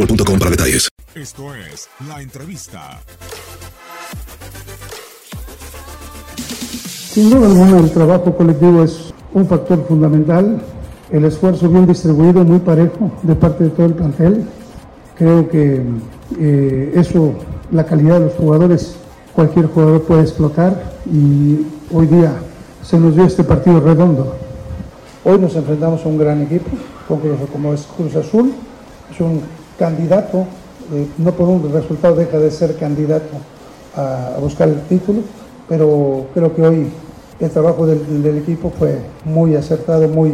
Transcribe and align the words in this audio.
boostmobile.com 0.00 0.38
para 0.38 0.50
detalles. 0.50 0.88
Esto 1.14 1.54
es 1.54 1.88
la 2.08 2.22
entrevista. 2.22 3.00
Sin 7.12 7.30
duda 7.30 7.46
alguna, 7.46 7.78
el 7.78 7.90
trabajo 7.90 8.36
colectivo 8.36 8.82
es 8.84 9.12
un 9.34 9.46
factor 9.46 9.84
fundamental. 9.86 10.62
El 11.10 11.24
esfuerzo 11.24 11.68
bien 11.68 11.86
distribuido, 11.86 12.44
muy 12.44 12.60
parejo, 12.60 13.10
de 13.22 13.34
parte 13.34 13.64
de 13.64 13.70
todo 13.70 13.86
el 13.86 13.94
plantel. 13.94 14.44
Creo 15.18 15.48
que 15.48 15.82
eh, 16.38 16.92
eso, 16.94 17.34
la 17.72 17.84
calidad 17.84 18.20
de 18.20 18.26
los 18.26 18.34
jugadores, 18.34 18.94
cualquier 19.34 19.66
jugador 19.66 20.02
puede 20.02 20.22
explotar 20.22 20.94
y 21.12 21.66
hoy 21.92 22.06
día 22.06 22.34
se 22.82 22.98
nos 22.98 23.16
dio 23.16 23.24
este 23.24 23.42
partido 23.42 23.80
redondo. 23.80 24.36
Hoy 25.24 25.38
nos 25.38 25.54
enfrentamos 25.56 26.04
a 26.04 26.08
un 26.08 26.16
gran 26.16 26.42
equipo, 26.42 26.70
como 27.08 27.74
es 27.74 27.82
Cruz 27.96 28.14
Azul, 28.14 28.54
es 29.10 29.20
un 29.20 29.42
candidato, 29.80 30.44
eh, 30.92 31.06
no 31.16 31.32
por 31.32 31.48
un 31.48 31.72
resultado 31.72 32.14
deja 32.14 32.38
de 32.38 32.50
ser 32.50 32.76
candidato 32.76 33.34
a, 33.96 34.38
buscar 34.38 34.68
el 34.68 34.82
título, 34.82 35.20
pero 35.66 36.26
creo 36.34 36.54
que 36.54 36.62
hoy 36.62 36.86
el 37.40 37.50
trabajo 37.50 37.86
del, 37.86 38.22
del, 38.22 38.36
equipo 38.36 38.70
fue 38.78 38.98
muy 39.24 39.56
acertado, 39.56 40.06
muy, 40.06 40.32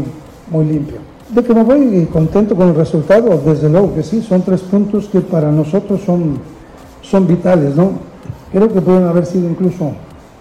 muy 0.51 0.65
limpio. 0.65 0.97
De 1.33 1.45
que 1.45 1.55
me 1.55 1.63
voy 1.63 2.09
contento 2.13 2.57
con 2.57 2.71
el 2.71 2.75
resultado, 2.75 3.41
desde 3.47 3.69
luego 3.69 3.95
que 3.95 4.03
sí, 4.03 4.21
son 4.21 4.43
tres 4.43 4.63
puntos 4.63 5.07
que 5.07 5.21
para 5.21 5.53
nosotros 5.53 6.01
son, 6.05 6.39
son 7.03 7.27
vitales, 7.29 7.77
¿no? 7.77 7.93
Creo 8.51 8.69
que 8.73 8.81
pueden 8.81 9.05
haber 9.05 9.27
sido 9.27 9.49
incluso 9.49 9.93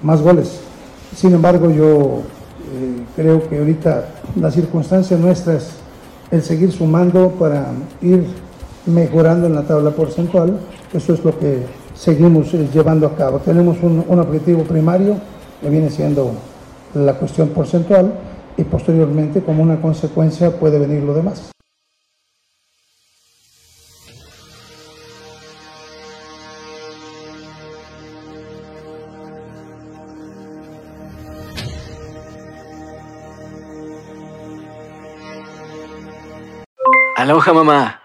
más 0.02 0.20
goles. 0.22 0.62
Sin 1.16 1.34
embargo, 1.34 1.70
yo 1.70 2.22
eh, 2.74 3.04
creo 3.16 3.48
que 3.48 3.60
ahorita 3.60 4.06
la 4.42 4.50
circunstancia 4.50 5.16
nuestra 5.16 5.56
es 5.56 5.70
el 6.32 6.42
seguir 6.42 6.72
sumando 6.72 7.30
para 7.30 7.68
ir 8.02 8.26
mejorando 8.86 9.48
en 9.48 9.56
la 9.56 9.64
tabla 9.64 9.92
porcentual. 9.92 10.60
Eso 10.94 11.14
es 11.14 11.24
lo 11.24 11.38
que 11.38 11.64
seguimos 11.94 12.52
llevando 12.52 13.08
a 13.08 13.16
cabo. 13.16 13.40
Tenemos 13.40 13.78
un, 13.82 14.04
un, 14.08 14.20
objetivo 14.20 14.64
primario 14.64 15.16
que 15.62 15.70
viene 15.70 15.90
siendo 15.90 16.32
la 16.94 17.14
cuestión 17.14 17.50
porcentual 17.50 18.14
y 18.58 18.64
posteriormente 18.64 19.42
como 19.42 19.64
una 19.64 19.82
consecuencia 19.82 20.58
puede 20.60 20.80
venir 20.80 21.04
lo 21.04 21.14
demás. 21.14 21.52
Aloha 37.26 37.54
mamá. 37.54 38.05